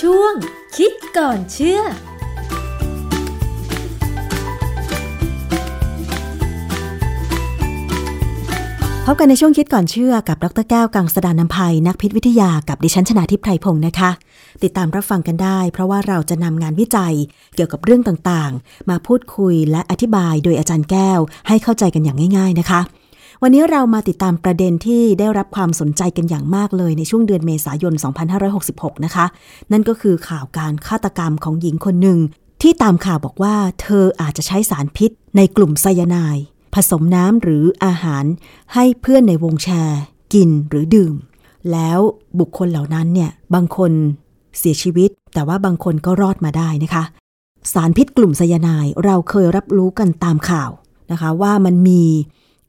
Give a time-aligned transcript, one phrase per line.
[0.00, 0.34] ช่วง
[0.76, 1.80] คิดก่อนเชื่อ
[9.06, 14.10] พบกันในช่วงคิดก่อนเชื่อกับดรแก้วกังสดานนภัยนักพิษวิทยากับดิฉันชนาทิพไพรพงศ์นะคะ
[14.62, 17.14] ติดตามรับฟังกันได้ เพราะว่าเราจะนำงานวิจัย
[17.54, 22.80] เกี่ยวกับเรื่องต่างๆ มาพูดคุยและอธิบายโดยอาจารย์แก้วให้เข้าใจกันอย่างง่าย ๆ นะคะ
[23.44, 27.94] วันนี้เรามาติดตามประเด็นที่ได้รับความสนใจกันอย่างมากเลยในช่วงเดือนเมษายน
[28.48, 29.26] 2566 นะคะ
[29.72, 32.18] นั่นก็คือข่าวการฆาตกรรมของหญิงคนหนึ่ง
[32.62, 38.24] ที่ตามข่าวบอกว่าเธออาจจะใช้สารพิษในกลุ่มไซยาไนด์ผสมน้ำหรืออาหาร
[38.74, 40.00] ให้เพื่อนในวงแชร์
[40.34, 41.14] กินหรือดื่ม
[41.72, 41.98] แล้ว
[42.40, 43.92] บุคคลเหล่านั้นเนี่ยบางคน
[44.58, 47.04] เสียชีวิต แต่ว่าบางคนก็รอดมาได้นะคะ
[47.72, 50.70] สารพิษกลุ่มไซยาไนด์เราเคยรับรู้กันตามข่าว
[51.10, 52.02] นะคะ ว่ามันมี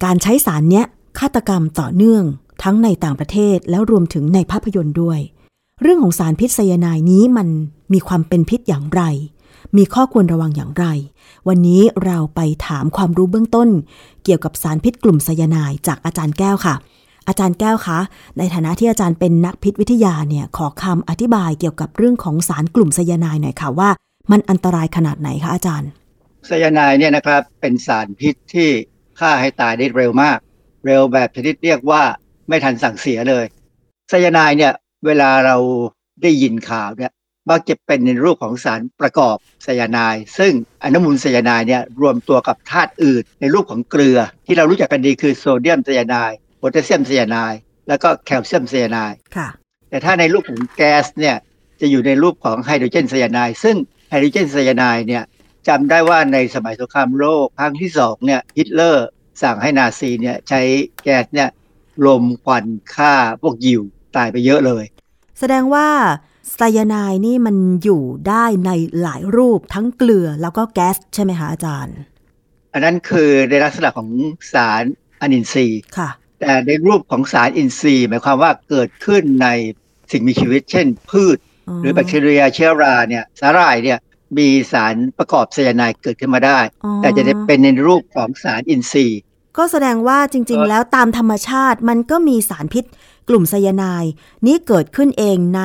[0.04, 0.86] การใช้สารเนี้ย
[1.20, 2.24] ฆาตกรรมต่อเนื่อง
[2.64, 5.20] ทั้งในต่างประเทศแล้วรวมถึงในภาพยนตร์ด้วย
[5.82, 7.48] เรื่องของสารพิษไซยาไนด์นี้มัน
[7.94, 9.02] มีความเป็นพิษอย่างไร
[9.78, 10.86] มีข้อควรระวังอย่างไร
[11.48, 13.70] วันนี้เราไปถามความรู้เบื้องต้น
[14.24, 16.76] เกี่ยวกับสารพิษกลุ่มไซยาไนด์จากอาจารย์แก้วค่ะ
[17.28, 18.00] อาจารย์แก้วคะ
[18.38, 23.90] ในฐานะที่อาจารย์เป็นนักพิษวิทยาเนี่ยขอคำอธิบายเกี่ยวกับเรื่องของสารกลุ่มไซยาไนด์หน่อยค่ะว่า
[24.32, 25.90] มันอันตรายขนาดไหนคะอาจารย์
[26.48, 28.70] ไซยาไนด์เนี่ยนะครับเป็นสารพิษที่
[29.22, 30.38] ฆ่าให้ตายได้เร็วมาก
[30.86, 32.04] เร็วแบบชนิดเรียกว่า
[32.48, 33.46] ไม่ทันสั่งเสียเลย
[34.10, 34.74] ไซยาไนด์เนี่ย
[35.06, 35.58] เวลาเรา
[36.22, 37.12] ได้ยินข่าวเนี่ย
[37.50, 49.48] มักจะเป็นในรูปของสารประกอบไซยาไนด์ซึ่งอนุมูลไซยาไนด์เนี่ยรวมตัวกับธาตุอื่น ในรูปของเกลือ ที่เรารู้จักกันดีคือโซเดียมไซยาไนด์โพแทสเซียมไซยาไนด์แล้วก็แคลเซียมไซยาไนด์ค่ะ
[49.90, 51.38] แต่ถ้าในรูปของแก๊สเนี่ย
[51.82, 53.76] จะอยู่ในรูปของไฮโดรเจนไซยาไนด์ซึ่ง
[54.10, 55.24] ไฮโดรเจนไซยาไนด์เนี่ย
[55.68, 59.08] จำได้ว่าในสมัยสงครามโลกครั้งที่สองเนี่ยฮิตเลอร์
[59.42, 60.62] สั่งให้นาซีเนี่ยใช้
[61.04, 61.50] แก๊สเนี่ย
[62.06, 63.82] ลมควันฆ่าพวกยิว
[64.16, 64.84] ตายไปเยอะเลย
[65.40, 65.88] แสดงว่า
[66.56, 71.98] ไซยาไนด์นี่มันอยู่ได้ในหลายรูปทั้งเกลือแล้วก็แก๊สใช่ไหมคะอาจารย์
[72.74, 74.10] อันนั้นคือในลักษณะของ
[74.54, 74.84] สาร
[75.22, 79.48] อนินทรีย์ค่ะ แต่ในรูปของสารอินทรีย์หมายความว่าเกิดขึ้นใน
[80.12, 81.38] สิ่งมีชีวิต เช่น พืช
[81.82, 84.00] หรือแบคทีเรียเชื้อราเนี่ยสาหร่ายเนี่ย
[84.38, 89.20] มีสารประกอบไซยาไนด์เกิดขึ้นมาได้อ๋อแต่จะได้เป็นในรูปของสารอินทรีย์
[89.58, 92.84] ก็แสดงว่าจริง ๆ แล้วตามธรรมชาติมันก็มีสารพิษ
[93.30, 94.12] กลุ่มไซยาไนด์
[94.46, 95.62] นี้เกิดขึ้นเองใน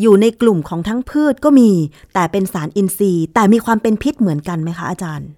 [0.00, 1.70] อยู่ในกลุ่มของทั้งพืชก็มี
[2.14, 5.28] แต่เป็นสารอินทรีย์ แต่มีความเป็นพิษเหมือนกันไหมคะอาจารย์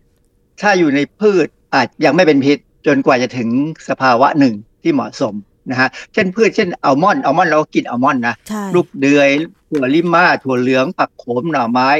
[0.60, 3.48] ถ้าอยู่ในพืชอาจยังไม่เป็นพิษจนกว่าจะถึง
[3.88, 5.34] สภาวะหนึ่งที่เหมาะสม
[5.70, 9.28] นะฮะเช่นพืชเช่นอัลมอนด์อัลมอนด์เราก็กินอัลมอนด์นะใช่ลูกเดือย
[9.70, 11.90] ถั่วลิม่าถั่วเหลือง ผักโขมหน่อไม้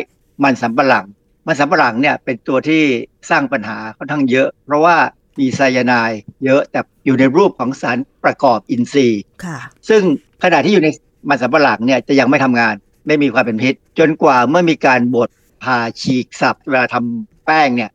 [0.44, 1.06] มันสำปะหลัง
[1.46, 2.82] มันสำปะหลังเนี่ยเป็นตัวที่
[3.30, 4.96] สร้างปัญหาค่อนข้างเยอะ เพราะว่า
[5.40, 10.02] มีไซยาไนด์เยอะแต่อยู่ในรูปของสารประกอบอินทรีย์ค่ะซึ่ง
[10.42, 10.88] ขณะที่อยู่ใน
[11.28, 12.74] มันสำปะหลังเนี่ยจะยังไม่ทำงาน
[13.06, 15.28] ไม่มีความเป็นพิษ จนกว่าเมื่อมีการบด
[15.62, 17.90] ผ่าฉีกสับเวลาททำแป้งเนี่ย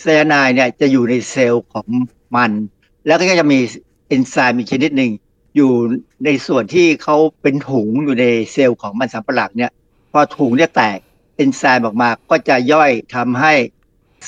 [0.00, 1.86] ไซยาไนด์เนี่ยจะอยู่ในเซลล์ของ
[2.36, 2.50] มัน
[3.06, 3.58] แล้วก็จะมี
[4.08, 5.10] เอนไซม์อีกชนิดหนึ่ง
[5.56, 5.72] อยู่
[6.24, 9.72] ในส่วนที่เขาเป็นถุงอยู่ในเซลล์ของมันสำปะหลังเนี่ย
[10.12, 13.52] พอถุงเนี่ยแตกเอนไซม์ออกมาก็จะย่อยทำให้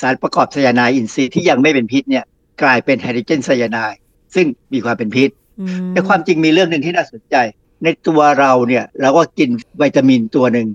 [0.01, 2.25] สารประกอบไซยาไนด์อินทรีย์ที่ยังไม่เป็นพิษเนี่ย
[2.63, 3.99] กลายเป็นไฮโดรเจนไซยาไนด์
[4.35, 5.29] ซึ่งมีความเป็นพิษ
[5.61, 7.37] อืมแต่ความจริงมีเรื่องหนึ่งที่น่าสนใจ
[7.85, 10.69] ในตัวเราเนี่ยเราก็กินวิตามินตัวหนึ่ง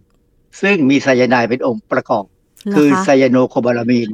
[0.62, 2.34] ซึ่งมีไซยาไนด์เป็นองค์ประกอบเห
[2.68, 4.10] รคือคะไซยาโนโคบาลามีน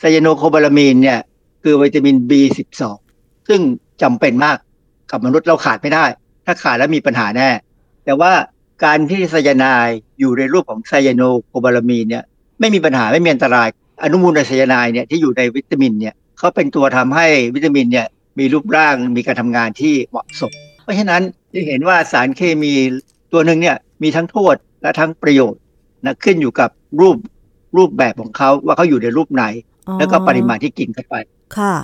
[0.00, 1.20] ไซยาโนโคบาลามีนเนี่ย
[1.62, 2.82] คือวิตามิน B12
[3.48, 3.60] ซึ่ง
[4.02, 4.56] จำเป็นมาก
[5.10, 6.04] กับมนุษย์เราขาดไม่ได้
[6.46, 7.48] ถ้าขาดแล้วมีปัญหาแน่
[8.04, 8.32] แต่ว่า
[8.84, 12.24] การที่ไซยาไนด์อยู่ในรูปของไซยาโนโคบาลามีนเนี่ย
[12.60, 13.68] ไม่มีปัญหาไม่มีอันตราย
[14.02, 18.06] อนุมูลไซยาไนด์เนี่ยที่อยู่ในวิตามินเนี่ยเขาเป็นตัวทำให้วิตามินเนี่ย
[18.38, 20.52] มีรูปร่างมีการทำงานที่เหมาะสม
[20.82, 21.22] เพราะฉะนั้น
[21.54, 22.72] จะเห็นว่าสารเคมี
[23.32, 25.60] ตัวหนึ่งเนี่ยมีทั้งโทษและทั้งประโยชน์
[26.04, 26.70] นะขึ้นอยู่กับ
[27.00, 27.16] รูป
[27.76, 29.44] รูปแบบของเขาว่าเขาอยู่ในรูปไหน
[29.88, 31.14] อ๋อแล้วก็ปริมาณที่กินเข้าไป
[31.56, 31.74] ค่ะ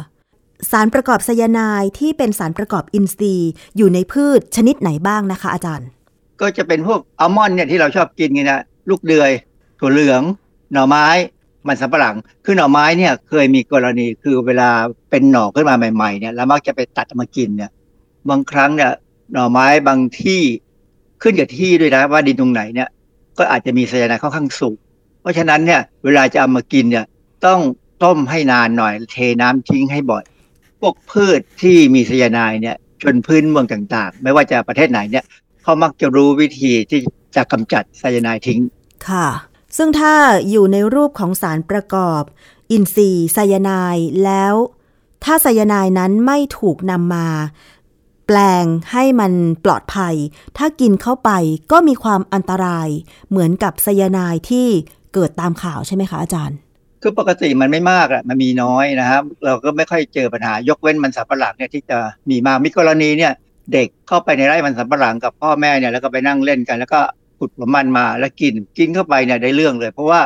[0.71, 5.89] สารประกอบไซยาไนด์ที่เป็นสารประกอบอินทรีย์อยู่ในพืชชนิดไหนบ้างนะคะ อาจารย์
[6.41, 8.61] ก็จะเป็นพวกอัลมอนด์เนี่ยที่เราชอบกินไงนะ
[8.91, 9.31] ลูกเดือย
[9.81, 10.23] ถั่วเหลือง
[10.73, 11.07] หน่อไม้
[11.69, 14.71] มันสำปะหลัง คือหน่อไม้เนี่ยเคยมีกรณีคือเวลา
[15.11, 17.71] เป็นหน่อขึ้นมาใหม่ๆเนี่ยแล้วมักจะไปตัดมากินเนี่ย
[18.29, 18.93] บางครั้งเนี่ย
[19.33, 20.41] หน่อไม้บางที่
[21.23, 22.89] ขึ้นกับที่ด้วยนะว่าดินตรงไหนเนี่ย
[23.39, 24.77] ก็อาจจะมีไซยาไนด์ค่อนข้างสูง
[25.21, 27.05] เพราะฉะนั้นเนี่ยเวลาจะเอามากินเนี่ย
[27.47, 27.61] ต้อง
[28.05, 30.25] ต้มให้นานหน่อยเทน้ำทิ้งให้บ่อย
[30.81, 35.25] พวกพืชที่มีไซยาไนด์เนี่ยชนพื้นเมืองต่างๆ ไม่ว่าจะประเทศไหนเนี่ย
[35.67, 37.01] เขามักจะรู้วิธีที่
[37.37, 38.61] จะกำจัดไซยาไนด์ทิ้ง
[39.09, 39.29] ค่ะ
[39.77, 40.15] ซึ่งถ้า
[40.51, 42.23] อยู่ในรูปของสารประกอบ
[42.71, 44.55] อินทรีย์ไซยาไนด์แล้ว
[45.25, 47.29] ถ้าไซยาไนด์นั้นไม่ถูกนำมา
[48.27, 49.33] แปลงให้มัน
[49.65, 50.15] ปลอดภัย
[50.59, 51.31] ถ้ากินเข้าไป
[51.73, 52.89] ก็มีความอันตราย
[53.31, 54.67] เหมือนกับไซยาไนด์ที่
[55.15, 56.59] เกิดตามข่าวใช่ไหมคะอาจารย์
[57.03, 61.99] คือปกติมันไม่มากอะมันมีน้อยนะครับ เราก็ไม่ค่อยเจอปัญหายกเว้นมันสำปะหลังเนี่ยที่จะ
[62.31, 63.33] มีมากมีกรณีเนี่ย
[63.73, 67.01] เด็กเข้าไปในไร่มันสำปะหลังกับพ่อแม่เนี่ยแล้วก็ไปนั่งเล่นกัน แล้วก็
[67.39, 70.21] ขุดหัวมันมาแล้วกินกินเข้าไปเนี่ยได้เรื่องเลย เพราะว่า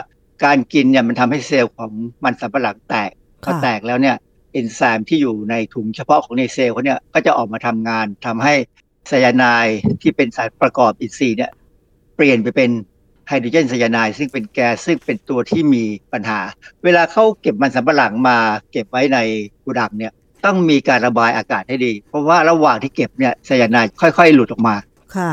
[0.44, 1.90] การกินเนี่ยมันทำให้เซลล์ของ
[2.24, 3.10] มันสำปะหลังแตก
[3.44, 4.16] พอค่ะแตกแล้วเนี่ย
[4.52, 8.54] เอนไซม์ที่อยู่ในถุงเฉพาะของในเซลล์เขาเนี่ยก็จะออกมาทำงานทำให้
[9.08, 11.50] ไซยาไนด์ที่เป็นสารประกอบอินทรีย์เนี่ย
[12.16, 12.70] เปลี่ยนไปเป็น
[13.28, 16.40] ไฮโดรเจนไซยาไนด์ซึ่งเป็นแก๊สซึ่งเป็นตัวที่มีปัญหา
[16.84, 18.36] เวลาเขาเก็บมันสำปะหลังมา
[18.72, 19.18] เก็บไว้ใน
[19.64, 20.12] โกดังเนี่ย
[20.44, 24.76] ต้องมีการระบายอากาศให้ดี เพราะว่าระหว่างที่เก็บเนี่ยไซยาไนด์ค่อย ๆ หลุดออกมา
[25.16, 25.32] ค่ะ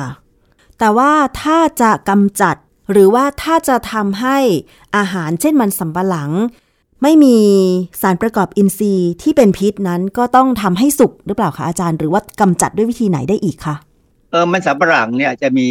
[0.80, 1.12] แต่ว่า
[1.42, 2.56] ถ้าจะกำจัด
[2.92, 4.38] หรือว่าถ้าจะทำให้
[4.98, 6.32] อาหารเช่นมันสำปะหลัง
[7.04, 7.38] ไม่มี
[8.02, 13.76] สารประกอบอินทรีย์ที่เป็นพิษนั้นก็ต้องทำให้สุกหรือเปล่าคะอาจารย์ หรือว่ากำจัดด้วยวิธีไหนได้อีกคะ
[14.32, 15.68] เออมันสำปะหลังเนี่ยจะมี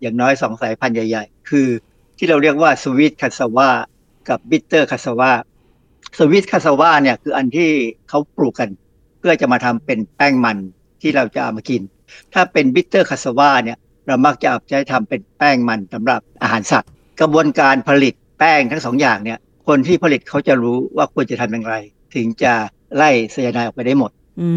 [0.00, 1.66] อย่างน้อยสองสายพันธุ์ใหญ่ ๆ คือ
[2.16, 3.70] ที่เราเรียกว่าสวีทคาสวา
[4.28, 5.32] กับบิ t เตอร์คาสวา
[6.18, 7.70] สวีทคาสวาเนี่ยคืออันที่
[8.08, 8.70] เขาปลูกกัน
[9.18, 10.56] เพื่อจะมาทำเป็นแป้งมัน
[11.00, 11.82] ที่เราจะเอามากิน
[12.34, 19.38] ถ้าเป็นบิ t เตอร์คาสวาเนี่ยเรามักจะเอาใช้ทำเป็นแป้งมันสำหรับอาหารสัตว์ กระบวนการผลิตแป้งทั้งสองอย่างเนี่ย
[19.68, 21.74] คนที่ผลิตเขาจะรู้ว่าควรจะทำอย่างไร
[22.14, 22.52] ถึงจะ
[22.96, 24.10] ไล่ไซยาไนด์ออกไปได้หมด
[24.40, 24.48] อื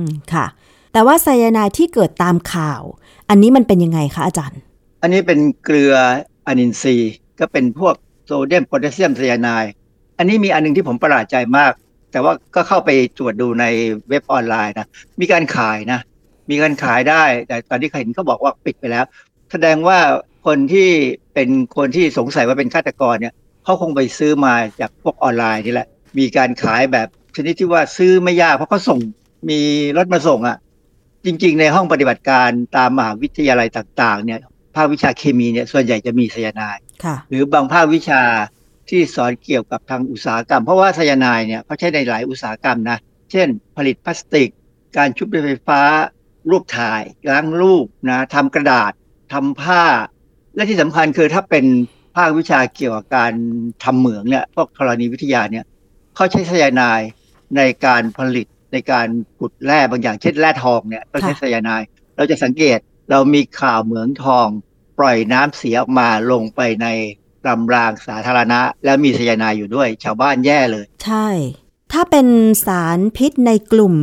[0.00, 0.02] ม
[0.32, 0.46] ค่ะ
[0.92, 2.82] แต่ว่าไซยาไนด์ที่เกิดตามข่าว
[3.28, 4.60] อันนี้มันเป็นยังไงคะอาจารย์
[5.02, 5.94] อันนี้เป็นเกลือ
[6.46, 7.94] อนินทรีย์ก็เป็นพวก
[8.26, 9.72] โซเดียมโพแทสเซียมไซยาไนด์
[10.22, 11.72] อันนี้มีอันหนึงที่ผมประหลาดใจมาก
[12.12, 13.64] แต่ว่าก็เข้าไปตรวจดูใน
[14.08, 14.88] เว็บออนไลน์นะ
[15.20, 16.00] มีการขายนะ
[16.50, 19.04] มีการขายได้ แต่ตอนที่เห็นเขาบอกว่าปิดไปแล้ว
[19.52, 19.98] แสดงว่า
[20.46, 20.88] คนที่
[21.34, 23.34] เป็นคนที่สงสัยว่าเป็นฆาตกรเนี่ย
[23.64, 25.88] เขาคงไปซื้อมาจากพวกออนไลน์นี่แหละ
[26.18, 28.98] มีการขายแบบชนิดที่ว่าซื้อไม่ยากเพราะเขาส่ง
[29.50, 29.60] มี
[29.96, 30.56] รถมาส่งอะ่ะ
[31.24, 34.40] จริง ๆ ในห้องปฏิบัติการตามมหาวิทยาลัยต่าง ๆ เนี่ย
[34.76, 38.22] ภาควิชาเคมีเนี่ยส่วนใหญ่จะมีไซยาไนด์ค่ะหรือบางภาควิชา
[38.88, 42.98] ที่สอนเกี่ยวกับทางอุตสาหกรรม เพราะว่าไซยาไนด์เนี่ยเขาใช้ในหลายอุตสาหกรรมนะ
[43.30, 44.48] เช่น ผลิตพลาสติก
[44.96, 45.80] การชุบด้วยไฟฟ้า
[46.50, 48.92] รูปถ่าย ล้างรูปนะทำกระดาษ
[49.32, 49.84] ทำผ้า
[50.54, 51.64] และที่สำคัญคือถ้าเป็น
[52.16, 53.32] ภาควิชาเกี่ยวกับการ
[53.84, 55.64] ทำเหมืองเนี่ยพวกธรณีวิทยาเนี่ย
[56.14, 57.10] เขาใช้ไซยาไนด์
[57.56, 59.06] ในการผลิตในการ
[59.38, 61.86] ขุดแร่บางอย่างเช่นแร่ทองเนี่ยก็ใช้ไซยาไนด์
[62.16, 62.78] เราจะสังเกต
[63.10, 64.48] เรามีข่าวเหมืองทอง
[64.98, 66.86] ปล่อยน้ำเสียออกมาลงไปใน
[67.48, 71.28] ลำรางสาธารณะ แล้วมีไซยาไนด์อยู่ด้วย ชาวบ้านแย่เลย ใช่
[71.92, 72.26] ถ้าเป็น
[72.66, 73.94] สารพิษในกลุ่ม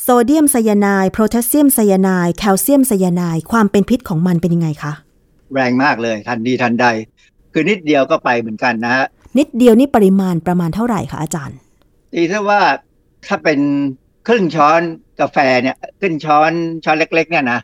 [0.00, 4.92] โซเดียมไซยาไนด์โพแทสเซียมไซยาไนด์แคลเซียมไซยาไนด์ความเป็นพิษของมันเป็นยังไงคะ
[5.54, 6.86] แรงมากเลย ทันดีทันใด
[7.52, 9.06] คือนิดเดียวก็ไปเหมือนกันนะฮะ
[9.38, 11.58] นิดเดียวนี่ปริมาณประมาณเท่าไหร่คะอาจารย์
[12.12, 12.60] ตีถ้าว่า
[13.26, 13.60] ถ้าเป็น
[14.26, 14.80] ครึ่งช้อน
[15.20, 16.52] กาแฟเนี่ยครึ่งช้อน
[16.84, 17.60] ช้อนเล็ก ๆ เนี่ยนะ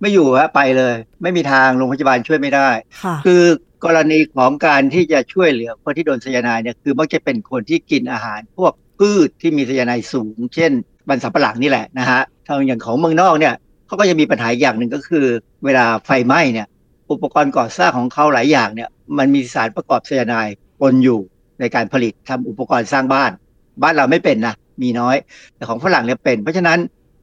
[0.00, 2.68] ไม่อยู่ฮะไปเลย ไม่มีทางโรงพยาบาลช่วยไม่ได้
[3.02, 3.42] ค่ะคือ
[3.84, 10.72] กรณีของการที่จะช่วยเหลือคนที่โดนไซยาไนด์เนี่ยคือมักจะเป็นคนที่กินอาหาร พวกพืชที่มีไซยาไนด์สูง เช่น
[11.08, 13.54] มันสำปะหลังนี่แหละนะฮะทางอย่างของเมืองนอกเนี่ย
[13.86, 15.26] เขาก็จะมีปัญหาอย่างหนึ่งก็คือ
[15.64, 16.66] เวลาไฟไหม้เนี่ย
[17.10, 18.88] อุปกรณ์ก่อสร้างของเขาหลายอย่างเนี่ย
[19.18, 21.20] มันมีสารประกอบไซยาไนด์ปนอยู่
[21.60, 23.30] ในการผลิตทำอุปกรณ์สร้างบ้าน
[23.82, 25.16] บ้านเราไม่เป็นนะมีน้อย
[25.56, 26.78] แต่ของฝรั่งเนี่ยเป็น เพราะฉะนั้น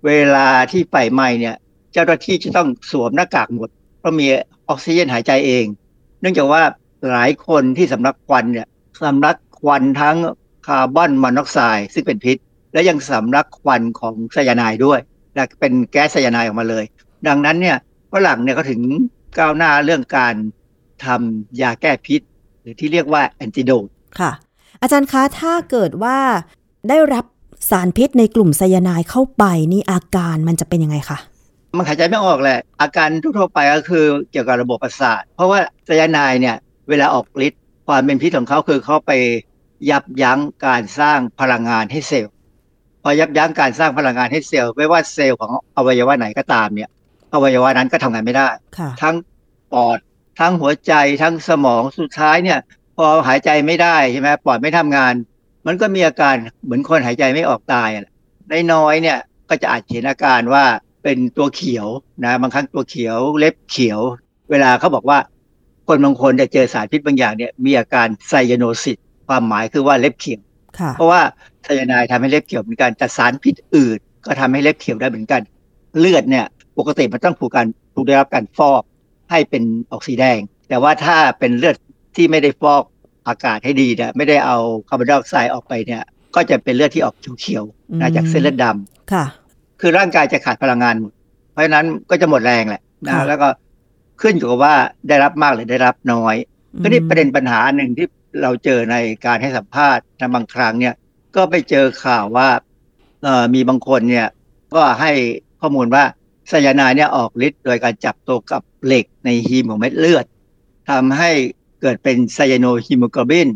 [0.05, 1.55] เวลาที่ไฟไหม้เนี่ย
[1.93, 4.27] เจ้าหน้าที่จะต้องสวมหน้ากากหมดเพราะมี
[4.69, 5.65] ออกซิเจนหายใจเอง
[6.21, 6.61] เนื่องจากว่า
[7.09, 8.67] หลายคนที่สำลักควันเนี่ย
[9.05, 10.17] สำลักควันทั้ง
[10.67, 12.37] คาร์บอนมอนอกไซด์ซึ่งเป็นพิษ
[12.73, 14.99] และยังสำลักควันของไซยาไนด์ด้วย
[15.35, 16.83] และเป็นแก๊สไซยาไนด์ออกมาเลย
[17.27, 17.77] ดังนั้นเนี่ย
[18.13, 18.81] ฝรั่งเนี่ยเขาถึง
[19.37, 20.35] ก้าวหน้าเรื่องการ
[21.05, 22.21] ทำยาแก้พิษ
[22.61, 23.85] หรือที่เรียกว่าแอนติโดด
[24.19, 24.31] ค่ะ
[24.81, 26.17] อาจารย์คะถ้าเกิดว่า
[26.89, 27.25] ได้รับ
[27.69, 29.43] สารพิษในกลุ่มไซยาไนด์เข้าไป
[29.73, 31.17] นี่อาการมันจะเป็นยังไงคะ
[31.77, 36.55] มันหายใจไม่ออกแหละ อาการทั่วๆไปก็คือเกี่ยวกับระบบประสาท เพราะว่าไซยาไนด์เนี่ย
[36.89, 39.11] เวลาออกฤทธิ์ความเป็นพิษของเขาคือเขาไป
[39.89, 42.33] ยับยั้งการสร้างพลังงานให้เซลล์
[43.03, 46.89] พอยับยั้งการสร้างพลังงานให้เซลล์ไม่ว่าเซลล์ของอวัยวะไหนก็ตามเนี่ย
[47.33, 49.15] อวัยวะนั้นก็ทำงานไม่ได้ค่ะทั้ง
[49.73, 49.99] ปอด
[50.39, 52.59] ทั้งหัวใจทั้งสมองสุดท้ายเนี่ย
[52.97, 55.13] พอหายใจไม่ได้ใช่ไหมปอดไม่ทำงาน
[55.67, 58.05] มันก็มีอาการเหมือนคนหายใจไม่ออกตายอะ
[58.49, 59.17] ในน้อยๆเนี่ย
[59.49, 60.65] ก็จะอาจเห็นอาการว่า
[61.03, 61.87] เป็นตัวเขียว
[62.25, 63.99] นะบางครั้งตัวเขียวเล็บเขียว
[64.51, 65.19] เวลาเขาบอกว่า
[65.87, 70.41] คนบางคนจะเจอสารพิษบางอย่างเนี่ยมีอาการไซยาโนซิสความหมายคือว่าเล็บเขียว
[70.79, 71.21] ค่ะเพราะว่า
[71.63, 75.41] ไซยาไนด์ทำให้เล็บเขียวเหมือนกันแต่สารพิษอื่น ก็ทำให้เล็บเขียวได้เหมือนกัน
[75.99, 76.45] เลือดเนี่ย
[76.77, 78.83] ปกติมันต้องถูกการถูกได้รับการฟอก
[79.31, 80.39] ให้เป็นออกสีแดง
[80.69, 81.75] แต่ว่าถ้าเป็นเลือด
[82.15, 82.83] ที่ไม่ได้ฟอก
[83.27, 84.57] อากาศให้ดีเนี่ยไม่ได้เอา
[84.89, 86.03] คาร์บอนไดออกไซด์ออกไปเนี่ย
[86.35, 89.25] ก็จะเป็นเลือดที่ออกเขียวๆนะจากเส้นเลือดดำค่ะ
[89.81, 91.13] คือร่างกายจะขาดพลังงานหมด
[91.57, 93.47] ราะฉะนั้นก็จะหมดแรงแหละนะค่ะแล้วก็
[94.21, 94.75] ขึ้นอยู่กับว่า
[95.07, 96.35] ได้รับมากหรือได้รับน้อย
[96.81, 98.07] ก็นี่ประเด็นปัญหาหนึ่งที่
[98.41, 100.95] เราเจอในการให้สัมภาษณ์นะบางครั้งเนี่ย
[101.35, 102.49] ก็ไปเจอข่าวว่า
[103.23, 104.27] เอ่อมีบางคนเนี่ย
[104.75, 105.11] ก็ให้
[105.61, 106.03] ข้อมูลว่า
[106.49, 110.25] ไซยาไนด์เนี่ยออกฤทธิ์โดยการจับตัวกับเหล็กในฮีมของเม็ดเลือด
[110.89, 111.31] ทำให้
[111.81, 113.47] เกิดเป็นไซยาโนฮีโมโกลบิน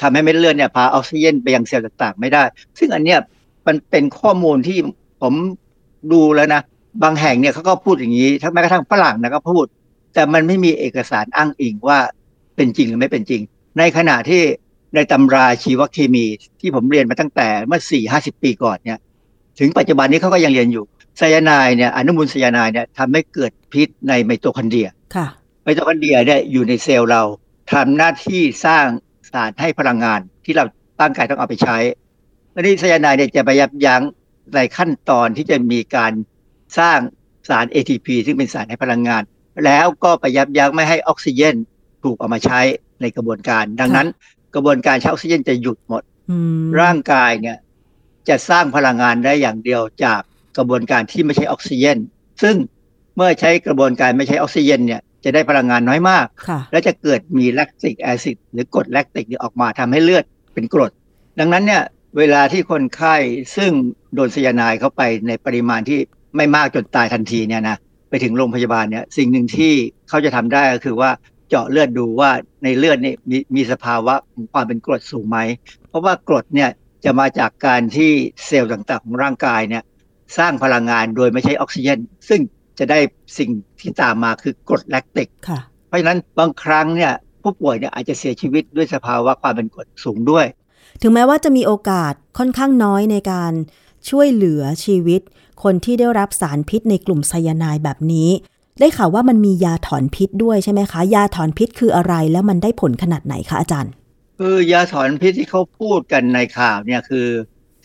[0.00, 2.42] ทำให้เม็ดเลือดเนี่ยพาออกซิเจนไปยังเซลล์ต่างๆ ไม่ได้
[2.78, 3.18] ซึ่งอันเนี้ย
[3.66, 4.78] มันเป็นข้อมูลที่
[5.22, 5.34] ผม
[6.12, 6.62] ดูแล้วนะ
[7.02, 9.66] บางแห่งเนี่ยเขาก็พูดอย่างนี้ทั้งแม้กระทั่งฝรั่งนะก็พูด
[10.14, 11.98] แต่มันไม่มีเอกสารอ้างอิงว่า
[12.56, 13.42] เป็นจริงหรือไม่เป็นจริง
[13.78, 14.42] ในขณะที่
[14.94, 16.26] ในตำราชีวเคมี
[16.60, 18.98] ที่ผมเรียนมาตั้งแต่เมื่อสี่ห้าสิบปีก่อนเนี่ย
[19.58, 20.84] ถึงปัจจุบันนี้เขาก็ยังเรียนอยู่
[21.18, 25.26] ไซยาไนด์เนี่ยอนุมูลไซยาไนด์เนี่ยทำให้เกิดพิษในไมโตคอนเดรียค่ะ
[25.64, 27.22] ไมโตคอนเดรียเนี่ยอยู่ในเซลล์เรา
[27.72, 28.86] ทำหน้าที่สร้าง
[29.30, 30.64] สารให้พลังงานที่เรา
[31.00, 31.76] ร่างกายต้องเอาไปใช้
[32.52, 34.02] และนี่ไซยาไนด์เนี่ยจะไปยับยั้ง
[34.54, 36.12] ในขั้นตอนที่จะมีการ
[36.78, 36.98] สร้าง
[37.48, 39.22] สาร ATP ซึ่งเป็นสารให้พลังงาน
[39.64, 41.54] แล้วก็ไปยับยั้งไม่ให้ออกซิเจน
[42.04, 42.60] ถูกเอามาใช้
[43.00, 44.08] ในกระบวนการ ดังนั้น
[44.54, 47.56] กระบวนการใช้ออกซิเจนจะหยุดหมดอืมร่างกายเนี่ย
[48.28, 50.20] จะสร้างพลังงานได้อย่างเดียวจาก
[50.56, 51.98] กระบวนการที่ไม่ใช่ออกซิเจน
[52.42, 52.56] ซึ่ง
[53.16, 60.92] เมื่อใช้กระบวนการไม่ใช้ออกซิเจนเนี่ยจะได้พลังงานน้อยมากค่ะและจะเกิดมีแลคติกแอซิดหรือกรดแลคติกเนี่ยออกมาทำให้เลือดเป็นกรด
[61.38, 61.82] ดังนั้นเนี่ย
[62.18, 63.16] เวลาที่คนไข้
[63.56, 63.70] ซึ่ง
[64.14, 65.98] โดนไซยาไนด์เข้าไปในปริมาณที่
[66.36, 67.76] ไม่มากจนตายทันทีเนี่ยนะ
[68.08, 69.72] ไปถึงโรงพยาบาลเนี่ยสิ่งหนึ่งที่
[70.08, 71.10] เขาจะทำได้ก็คือว่า
[71.48, 72.30] เจาะเลือดดูว่า
[72.64, 75.38] ในเลือดนี่มีมีสภาวะของความเป็นกรดสูงไหม
[75.88, 76.70] เพราะว่ากรดเนี่ย
[77.04, 78.12] จะมาจากการที่
[78.46, 79.82] เซลล์ต่างๆ ของร่างกายเนี่ย
[80.38, 81.98] สร้างพลังงานโดยไม่ใช้ออกซิเจน
[82.28, 82.40] ซึ่ง
[82.78, 82.98] จะได้
[83.38, 83.50] สิ่ง
[83.80, 87.12] ที่ตามมาคือกรดแลคติกค่ะเพราะฉะนั้นบางครั้งเนี่ย
[87.42, 90.46] ผู้ป่วยเนี่ยอาจจะเสียชีวิตด้วยสภาวะความเป็นกรดสูงด้วย
[91.02, 93.52] ถึงแม้ว่าจะมีโอกาสค่อนข้างน้อยในการ
[94.10, 95.20] ช่วยเหลือชีวิต
[95.62, 98.30] คนที่ได้รับสารพิษในกลุ่มไซยาไนด์แบบนี้
[98.80, 103.92] ได้ข่าวว่ามันมียาถอนพิษด้วยใช่ไหมคะ ยาถอนพิษคืออะไรแล้วมันได้ผลขนาดไหนคะอาจารย์
[104.38, 107.26] คือยาถอนพิษที่เขาพูดกันในข่าวเนี่ยคือ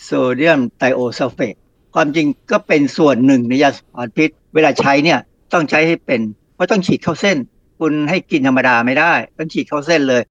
[0.03, 1.55] โซเดียมไทโอซัลเฟต
[1.95, 5.19] ความจริงก็เป็นส่วนหนึ่งในยาถอนพิษ เวลาใช้เนี่ย
[5.53, 6.21] ต้องใช้ให้เป็น
[6.55, 7.37] เพราะต้องฉีดเข้าเส้น
[7.79, 10.21] คุณให้กินธรรมดาไม่ได้ ต้องฉีดเข้าเส้นเลย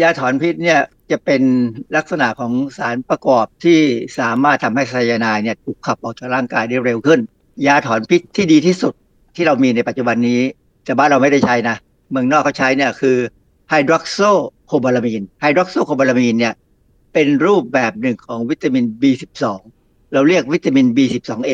[0.00, 0.80] ยาถอนพิษเนี่ย
[1.10, 1.42] จะเป็น
[1.96, 3.80] ลักษณะของสารประกอบที่
[4.18, 7.20] สามารถทำให้ไซยาไนด์เนี่ยถูกขับออกจากร่างกายได้เร็วขึ้น
[7.66, 8.94] ยาถอนพิษที่ดีที่สุด
[9.36, 10.40] ที่เรามีในปัจจุบันนี้
[10.84, 11.76] แต่บ้านเราไม่ได้ใช้นะ
[12.10, 13.16] เมืองนอกเขาใช้เนี่ยคือ
[13.68, 14.18] ไฮดรอกโซ
[14.66, 16.54] โคบาลามีนไฮดรอกโซโคบาลามีนเนี่ย
[17.14, 19.44] เป็นรูปแบบหนึ่งของวิตามิน B12
[20.12, 21.52] เราเรียกวิตามิน B12A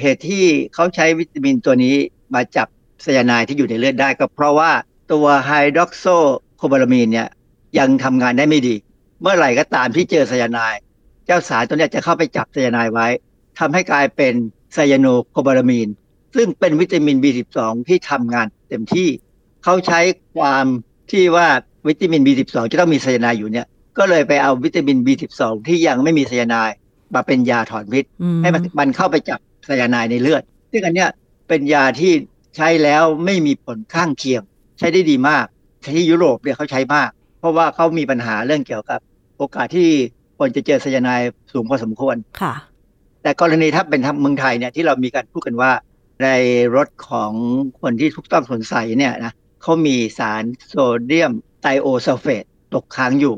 [0.00, 1.94] เหตุที่เขาใช้วิตามินตัวนี้
[2.34, 2.68] มาจับ
[3.02, 4.70] ไซยาไนด์ที่อยู่ในเลือดได้ก็เพราะว่า
[5.12, 6.04] ตัวไฮดรอกโซ
[6.58, 7.28] โคบาลามีนเนี่ย
[7.78, 8.74] ยังทำงานได้ไม่ดี
[9.20, 10.80] เมื่อไหร่ก็ตามที่เจอไซยาไนด์
[11.26, 13.08] เจ้าสารตัวเนี้ยจะเข้าไปจับไซยาไนด์ไว้
[13.58, 14.34] ทำให้กลายเป็น
[14.74, 15.88] ไซยาโนโคบาลามีน
[16.36, 17.58] ซึ่งเป็นวิตามิน B12
[17.88, 19.08] ที่ทำงานเต็มที่
[19.64, 20.00] เขาใช้
[20.36, 20.66] ความ
[21.10, 21.48] ที่ว่า
[21.88, 23.66] วิตามิน B12 จะต้องมีไซยาไนด์อยู่เนี่ย
[23.98, 26.76] ก็เลยไปเอาวิตามิน B12 ที่ยังไม่มีไซยาไนด์
[27.14, 30.42] มาเป็นยาถอนพิษอืมให้มันมันเข้าไปจับไซยาไนด์ในเลือด
[30.72, 31.10] ซึ่งอันเนี้ย
[31.48, 32.12] เป็นยาที่
[32.56, 34.42] ใช้แล้วไม่มีผลข้างเคียง
[34.78, 35.46] ใช้ได้ดีมาก
[35.94, 37.15] ที่ยุโรปเนี่ยเขาใช้มากเพ
[37.46, 39.00] ราะว่าเขามีปัญหาเรื่องเกี่ยวกับ
[39.38, 39.88] โอกาสที่
[40.38, 42.54] คนจะเจอไซยาไนด์สูงพอสมควรค่ะ
[43.22, 45.72] แต่กรณีถ้าเป็นทางเมืองไทยเนี่ยที่เรามีการพูดกันว่า
[46.22, 46.28] ใน
[46.76, 47.32] รถของ
[47.80, 50.74] คนที่ถูกต้องสงสัยเนี่ยนะเขามีสารโซ
[51.04, 53.34] เดียมไทโอซัลเฟตตกค้างอยู่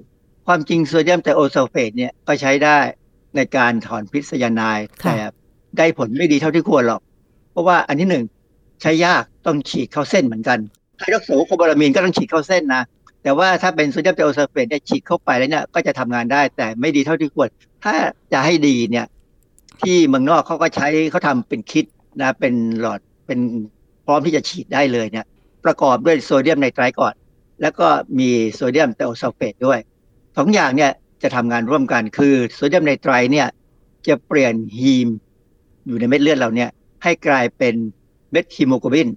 [0.46, 2.78] ความจริงโซเดียมไทโอซัลเฟตเนี่ยก็ใช้ได้
[3.36, 5.26] ในการถอนพิษไซยาไนด์ค่ะแต่
[5.78, 7.00] ได้ผลไม่ดีเท่าที่ควรหรอก
[7.50, 8.24] เพราะว่าอันที่หนึ่ง
[8.82, 10.58] ใช้ยากต้องฉีดเข้าเส้นเหมือนกัน
[10.98, 12.82] ไฮดรอกโซโคบาลามีนก็ต้องฉีดเข้าเส้นนะ
[13.28, 17.48] แต่ว่าถ้าเป็นโซเดียมไทโอซัลเฟตเนี่ยฉีดเข้าไปแล้วเนี่ยก็จะทำงานได้แต่ไม่ดีเท่าที่ควร
[17.84, 17.94] ถ้า
[18.32, 19.06] จะให้ดีเนี่ย
[19.82, 21.84] ที่เมืองนอกเขาก็ใช้เขาทำเป็น kit
[22.20, 23.38] นะเป็นหลอดเป็น
[24.06, 25.26] พร้อมที่จะฉีดได้เลยเนี่ย
[25.64, 27.14] ประกอบด้วยโซเดียมไนไตรท์ก่อน
[27.62, 27.86] แล้วก็
[28.18, 29.78] มีโซเดียมไทโอซัลเฟตด้วย
[30.36, 30.90] สองอย่างเนี่ย
[31.22, 33.48] จะทำงานร่วมกันคือโซเดียมไนไตรท์เนี่ย
[34.08, 35.08] จะเปลี่ยนฮีม
[35.86, 36.70] อยู่ในเม็ดเลือดเราเนี่ย
[37.02, 37.74] ให้กลายเป็น
[38.32, 39.08] เม็ดฮีโมโกลบิน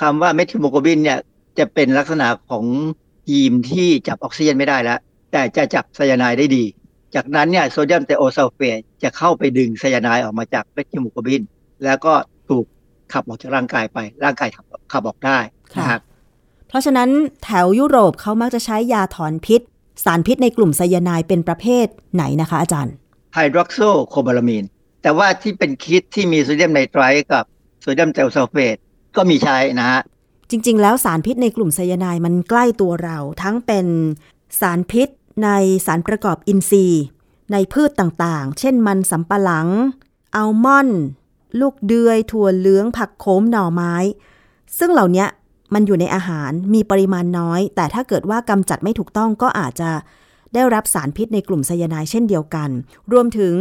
[0.00, 1.18] คำว่าเม็ดฮีโมโกลบินเนี่ย
[1.58, 2.64] จะเป็นลักษณะของ
[3.28, 4.98] ฮีมที่จับออกซิเจนไม่ได้แล้ว
[5.32, 6.64] แต่จะจับไซยาไนด์ได้ดี
[7.14, 11.42] จากนั้นเนี่ยโซเดียมไทโอซัลเฟตจะเข้าไปดึงไซยาไนด์ออกมาจากเมทฮีโมโกลบิน
[11.84, 12.12] แล้วก็
[12.48, 12.64] ถูก
[13.12, 15.38] ขับออกจากร่างกายไป ร่างกายขับขับออกได้
[15.78, 16.00] นะครับ
[16.68, 17.10] เพราะฉะนั้น
[17.44, 19.60] แถวยุโรปเขามักจะใช้ยาถอนพิษ
[20.04, 22.94] สารพิษในกลุ่มไซยาไนด์เป็นประเภทไหนนะคะอาจารย์
[23.34, 24.64] ไฮดรอกโซโคบาลามีน
[25.02, 27.44] แต่ว่าที่เป็น kit ที่มีโซเดียมไนไตรท์กับ
[27.80, 28.76] โซเดียมไทโอซัลเฟต
[29.16, 30.00] ก็มีใช้นะฮะ
[30.50, 33.86] จริง ๆ แล้วสารพิษในกลุ่มไซยาไนด์มันใกล้ตัวเรา ทั้งเป็น
[34.60, 35.08] สารพิษ
[35.44, 35.48] ใน
[35.86, 37.02] สารประกอบอินทรีย์
[37.52, 39.68] ในพืชต่างๆ เช่นมันสำปะหลัง
[40.36, 41.02] อัลมอนด์
[41.60, 43.94] ลูกเดือย ถั่วเหลือง ผักโขมหน่อไม้
[44.78, 45.26] ซึ่งเหล่านี้
[45.74, 49.90] มันอยู่ในอาหารมีปริมาณน้อย แต่ถ้าเกิดว่ากำจัดไม่ถูกต้องก็อาจจะ
[50.54, 52.70] ได้รับสารพิษในกลุ่มไซยาไนด์เช่นเดียวกัน
[53.12, 53.54] รวมถึง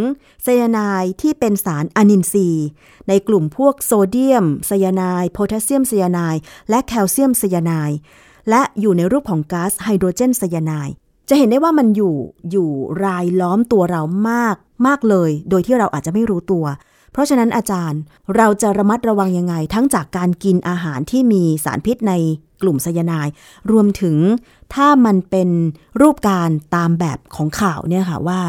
[0.44, 2.68] ไซยาไนด์ที่เป็นสารอนินทรีย์
[3.10, 7.98] ในกลุ่มพวกโซเดียมไซยาไนด์โพแทสเซียมไซยาไนด์และแคลเซียมไซยาไนด์
[8.50, 10.94] และอยู่ในรูปของก๊าซไฮโดรเจนไซยาไนด์
[11.30, 12.16] จะเห็นได้ว่ามันอยู่
[12.52, 12.70] อยู่
[13.06, 14.56] รายล้อมตัวเรามาก
[14.88, 16.66] มากเลย โดยที่เราอาจจะไม่รู้ตัว
[17.12, 18.00] เพราะฉะนั้นอาจารย์
[18.36, 22.14] เราจะระมัดระวังยังไง ทั้งจากการกินอาหารที่มีสารพิษใน
[22.62, 23.34] กลุ่มไซยาไนด์
[23.72, 24.16] รวมถึง
[24.74, 25.50] ถ้ามันเป็น
[26.02, 28.40] รูปการตามแบบของข่าวเนี่ยค่ะว่า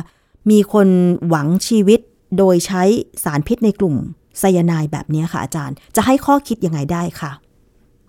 [0.51, 0.89] มีคน
[1.29, 2.01] หวังชีวิต
[2.39, 2.83] โดยใช้
[3.25, 3.97] สารพิษในกลุ่ม
[4.39, 7.33] ไซยาไนด์แบบนี้ค่ะอาจารย์ จะให้ข้อคิดยังไงได้ค่ะ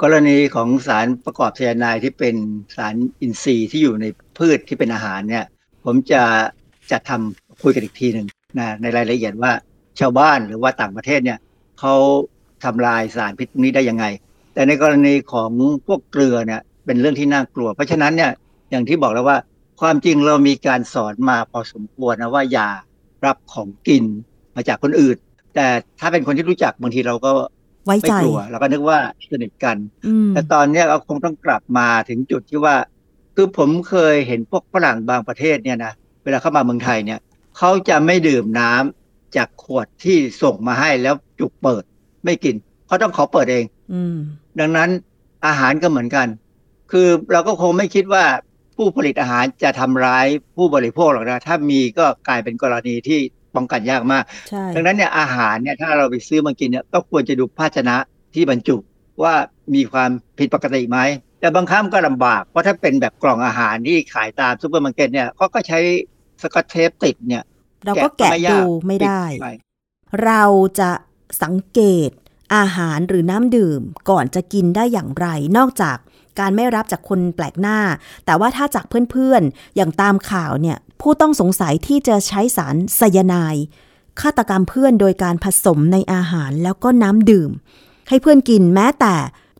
[0.01, 2.35] กรณีของสารประกอบไซยาไนด์ที่เป็น
[2.75, 4.05] สารอินทรีย์ที่อยู่ใน
[4.37, 5.45] พืชที่เป็นอาหารเนี่ย
[5.85, 6.23] ผมจะ
[6.91, 8.27] จะทำคุยกันอีกทีหนึ่ง
[8.57, 9.51] นะในรายละเอียดว่า
[9.99, 11.39] ชาวบ้านหรือว่าต่างประเทศเนี่ย
[11.79, 11.95] เขา
[12.63, 14.05] ทำลายสารพิษนี้ได้ยังไง
[14.53, 15.51] แต่ในกรณีของ
[15.87, 18.31] พวกเกลือเนี่ยเป็นเรื่องที่น่ากลัว เพราะฉะนั้นเนี่ย
[18.71, 19.37] อย่างที่บอกแล้วว่า
[19.81, 22.69] ความจริงเรามีการสอนมาพอสมควรนะว่าอย่า
[23.25, 24.05] รับของกิน
[24.55, 25.17] มาจากคนอื่น
[25.55, 25.67] แต่
[25.99, 27.31] ถ้าเป็นคนที่รู้จักบางทีเราก็
[27.85, 28.99] ไว้ไม่ใจกลัวเราก็นึกว่า
[29.31, 32.75] สนิทกันอืมแต่ตอนเนี้ยเราคงต้องกลับมาถึงจุดที่ว่า
[33.35, 35.93] คือผมเคยเห็นพวกฝรั่งบางประเทศเนี่ยนะ
[36.23, 37.19] เวลาเข้ามาเมืองไทยเนี่ย
[37.57, 41.83] เขาจะไม่ดื่มน้ำจากขวดที่ส่งมาให้แล้วจุกเปิด
[42.25, 42.55] ไม่กิน
[42.87, 44.17] เขาต้องขอเปิดเอง อืม
[44.59, 44.89] ดังนั้น
[45.47, 46.27] อาหารก็เหมือนกัน
[46.91, 48.25] คือเราก็คงไม่คิดว่า
[48.77, 50.27] ผู้ผลิตอาหารจะทำร้าย
[50.57, 53.19] ผู้บริโภคหรอกนะ ถ้ามีก็กลายเป็นกรณีที่
[53.55, 57.95] ป้องกันยากมากใช่ดังนั้นเนี่ยอาหารเนี่ยถ้าเราไปซื้อมากินเนี่ยก็ควรจะดูภาชนะ
[58.33, 58.77] ที่บรรจุ
[59.23, 59.33] ว่า
[59.75, 60.99] มีความผิดปกติไหม
[61.39, 65.79] แต่บางครั้งก็ลำบาก เพราะถ้าเป็นแบบกล่องอาหารที่ขายตามซูเปอร์มาร์เก็ตเนี่ยเขาก็ใช้
[66.41, 67.43] สกอตเทปติดเนี่ย
[67.85, 69.59] เราก็แกะไม่ยาดูไม่ได้ปิป
[70.25, 70.43] เรา
[70.79, 70.91] จะ
[71.43, 72.11] สังเกต
[72.55, 75.97] อาหารหรือน้ำดื่มก่อนจะกินได้อย่างไร นอกจาก
[76.39, 77.79] การไม่รับจากคนแปลกหน้า
[78.25, 83.65] แต่ว่าถ้าจากเพื่อนๆ อย่างตามข่าวเนี่ย ผู้ต้องสงสัยที่จะใช้สารไซยาไนด์
[84.21, 87.51] ฆาตกรรมเพื่อนโดยการผสมในอาหารแล้วก็น้ำดื่ม
[88.09, 89.15] ให้เพื่อนกินแม้แต่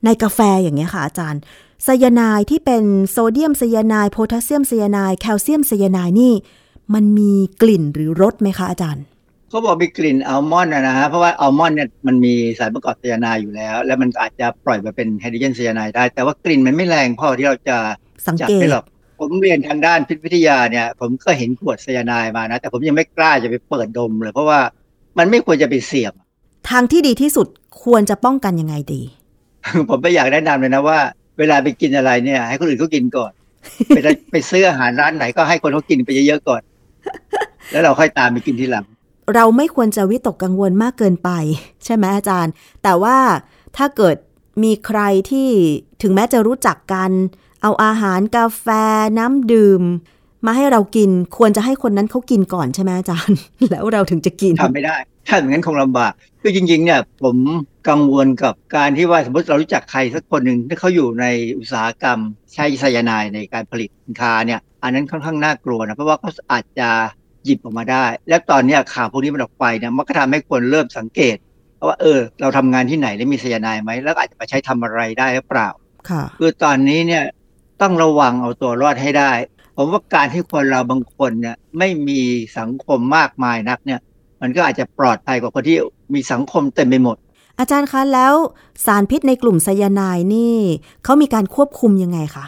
[0.05, 1.41] ในกาแฟอย่างเงี้ยค่ะอาจารย์
[1.83, 6.33] ไซยาไนด์ที่เป็นโซเดียมไซยาไนด์โพแทสเซียมไซยาไนด์แคลเซียมไซยาไนด์นี่
[6.93, 9.03] มันมีกลิ่นหรือรสไหมคะอาจารย์
[9.51, 17.77] เขาบอกมีกลิ่นอัลมอนด์นะนะฮะเพราะว่าอัลมอนด์เนี่ยมันมีสารประกอบไซยาไนด์อยู่แล้ว แล้วมันอาจจะปล่อยมาเป็นไฮโดรเจนไซยาไนด์ได้ แต่ว่ากลิ่นมันไม่แรงพอที่เราจะ
[18.25, 18.85] สังจับเกตได้หรอก
[19.19, 24.59] ผมเรียนทางด้านพิษวิทยาเนี่ย ผมก็เห็นขวดไซยาไนด์มานะ แต่ผมยังไม่กล้าจะไปเปิดดมเลย เพราะว่า
[25.17, 26.13] มันไม่ควรจะไปเสี่ยง
[26.69, 27.47] ทางที่ดีที่สุด
[27.83, 29.01] ควรจะป้องกันยังไงดี
[29.89, 30.99] ผมไม่อยากแนะนำเลยนะว่า
[31.39, 33.31] เวลาไปกินอะไรเนี่ย ให้คนอื่นเขากินก่อน
[33.87, 36.61] ไปได้ไปซื้ออาหารร้านไหนก็ให้คนเขากินไปเยอะๆก่อน
[37.71, 38.85] แล้วเราค่อยตามไปกินทีหลัง
[39.35, 41.29] เราไม่ควรจะวิตกกังวลมากเกินไป
[41.85, 42.51] ใช่ไหมอาจารย์
[42.83, 43.17] แต่ว่า
[43.77, 44.15] ถ้าเกิด
[44.63, 45.49] มีใครที่
[46.01, 47.11] ถึงแม้จะรู้จักกัน
[47.61, 48.67] เอาอาหารกาแฟ
[49.17, 49.81] น้ำดื่ม
[50.45, 53.37] มาให้เรากินควรจะให้คนนั้นเขากินก่อนใช่ไหมอาจารย์
[53.71, 54.95] แล้วเราถึงจะกินทำไม่ได้
[55.27, 57.37] ถ้าอย่างนั้นคงลำบากคือจริงๆเนี่ยผม
[57.89, 61.25] กังวลกับการที่ว่าสมมติเรารู้จักใครสักคนหนึ่งที่เขาอยู่ใน
[61.59, 62.19] อุตสาหกรรม
[62.53, 66.89] ใช้ไซยาไนในการผลิตสินค้าเนี่ยอันนั้นค่อนข้างน่ากลัวนะเพราะว่าเขาอาจจะ
[67.45, 71.37] หยิบออกมาได้ แล้วตอนเนี้ยข่าวพวกนี้มันออกไปเนี่ยมันก็ทำให้คนเริ่มสังเกต
[71.87, 75.69] ว่าเออ เราทำงานที่ไหนแล้วมีไซยาไนด์ไหมแล้วอาจจะมาใช้ทำอะไรได้หรือเปล่า
[76.09, 77.23] ค่ะคือตอนนี้เนี่ย
[77.81, 79.31] ต้องระวังเอาตัวรอดให้ได้
[79.75, 82.21] ผมว่าการที่คนเราบางคนเนี่ยไม่มี
[82.57, 83.99] สังคมมากมายนักเนี่ย
[84.41, 85.77] มันก็อาจจะปลอดภัยกว่าคนที่
[86.13, 87.17] มีสังคมเต็มไปหมด
[87.59, 88.33] อาจารย์คะแล้ว
[88.85, 90.55] สารพิษในกลุ่มไซยาไนด์นี่
[91.03, 92.45] เขามีการควบคุมยังไงคะ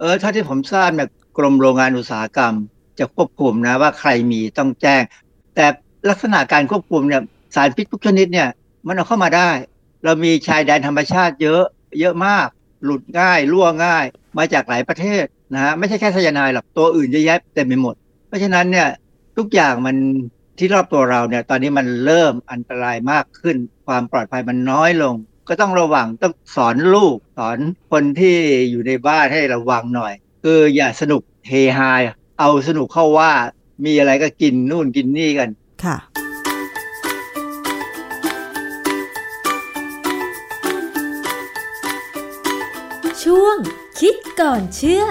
[0.00, 1.08] เออถ้าที่ผมทราบเนี่ย
[1.38, 2.54] กรมโรงงานอุตสาหกรรม
[2.98, 5.02] จะควบคุมนะว่าใครมีต้องแจ้ง
[5.54, 5.66] แต่
[6.08, 7.22] ลักษณะการควบคุมเนี่ย
[7.54, 8.48] สารพิษทุกชนิดเนี่ย
[8.86, 9.50] มันเอาเข้ามาได้
[10.04, 11.62] เรามีชายแดนธรรมชาติเยอะ
[12.00, 12.48] เยอะมาก
[12.84, 14.04] หลุดง่ายรั่วง่าย
[14.38, 17.94] มาจากหลายประเทศนะฮะไม่ใช่แค่ไซยาไนด์หรอกตัวอื่นเยอะแยะเต็มไปหมด
[18.28, 18.88] เพราะฉะนั้นเนี่ย
[19.36, 19.96] ทุกอย่างมัน
[20.58, 25.14] ที่รอบตัวเราเนี่ยตอนนี้มันเริ่มอันตรายมากขึ้น ความปลอดภัยมันน้อยลง
[25.48, 27.58] ก็ต้องระวังต้องสอนลูก สอน
[27.92, 28.36] คนที่
[28.70, 30.12] อยู่ในบ้านให้ระวังหน่อย
[30.44, 31.92] คืออย่าสนุกเฮฮา
[32.38, 33.32] เอาสนุกเข้าว่า
[33.84, 35.48] มีอะไรก็กินนู่นกินนี่กัน
[35.84, 35.96] ค่ะ
[43.22, 43.56] ช่วง
[44.00, 45.04] คิดก่อนเชื่อ